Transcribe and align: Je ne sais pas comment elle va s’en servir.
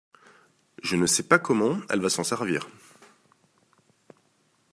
Je 0.81 0.95
ne 0.95 1.05
sais 1.05 1.21
pas 1.21 1.37
comment 1.37 1.77
elle 1.91 1.99
va 2.01 2.09
s’en 2.09 2.23
servir. 2.23 2.67